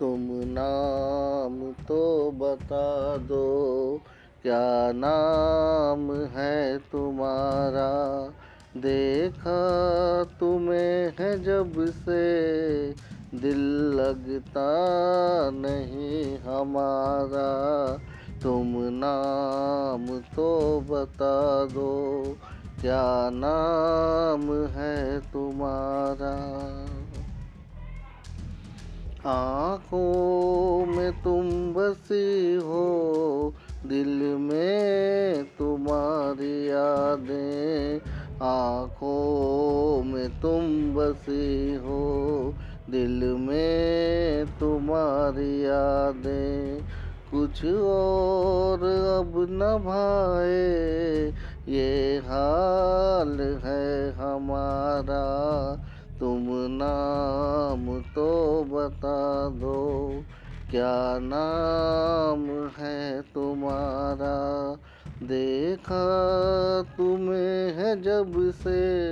[0.00, 4.00] तुम नाम तो बता दो।
[4.42, 8.24] क्या नाम है तुम्हारा?
[8.80, 9.56] देखा
[10.40, 12.34] तुम्हें है जब से।
[13.34, 13.60] दिल
[13.94, 14.70] लगता
[15.50, 17.98] नहीं हमारा।
[18.42, 22.22] तुम नाम तो बता दो।
[22.80, 26.64] क्या नाम है तुम्हारा?
[29.26, 33.54] आँखों में तुम बसी हो,
[33.86, 38.00] दिल में तुम्हारी यादें।
[38.42, 42.54] आँखों में तुम बसी हो,
[42.90, 46.82] दिल में तुम्हारी यादें।
[47.30, 48.78] कुछ और
[49.18, 51.32] अब न भाए,
[51.68, 55.24] ये हाल है हमारा।
[56.20, 60.10] तुम नाम तो बता दो।
[60.70, 64.74] क्या नाम है तुम्हारा?
[65.26, 66.04] देखा
[66.82, 69.04] तुम्हें है जब से।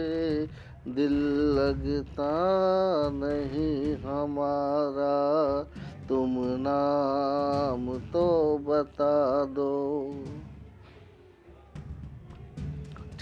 [0.89, 1.13] दिल
[1.59, 2.31] लगता
[3.13, 5.63] नहीं हमारा।
[6.09, 10.09] तुम नाम तो बता दो।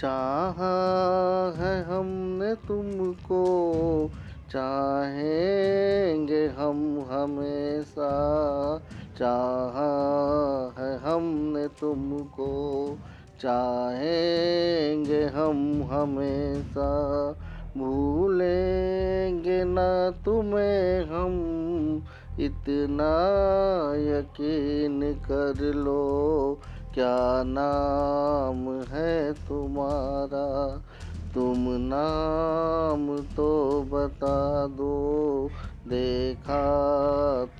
[0.01, 3.43] चाहा है हमने तुमको,
[4.51, 8.11] चाहेंगे हम हमेशा।
[9.19, 9.91] चाहा
[10.79, 12.97] है हमने तुमको,
[13.41, 17.31] चाहेंगे हम हमेशा।
[17.77, 21.33] भूलेंगे ना तुम्हें हम,
[22.39, 23.13] इतना
[23.95, 26.57] यकीन कर लो।
[26.93, 30.81] क्या नाम है तुम्हारा?
[31.33, 35.49] तुम नाम तो बता दो।
[35.87, 36.63] देखा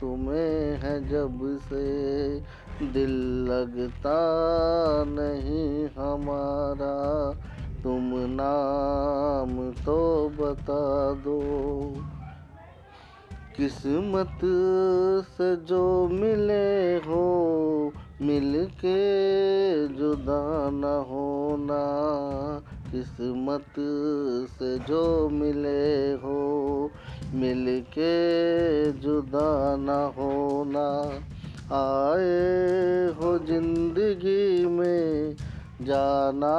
[0.02, 2.40] तुम्हें है जब से।
[2.88, 3.12] दिल
[3.50, 4.18] लगता
[5.08, 7.32] नहीं हमारा।
[7.84, 11.42] तुम नाम तो बता दो।
[13.58, 14.40] किस्मत
[15.38, 21.82] से जो मिले हो मिल के जुदा न होना,
[22.92, 23.74] किस्मत
[24.58, 26.92] से जो मिले हो
[27.34, 28.12] मिल के
[28.92, 30.88] जुदा न होना।
[31.76, 35.36] आए हो ज़िंदगी में,
[35.82, 36.58] जाना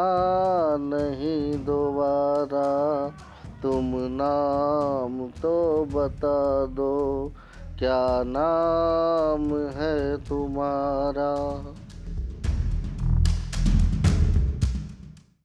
[0.81, 2.71] नहीं दोबारा,
[3.62, 7.33] तुम नाम तो बता दो
[7.82, 11.32] क्या नाम है तुम्हारा?